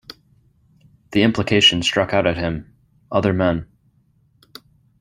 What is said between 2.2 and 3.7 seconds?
at him— other men.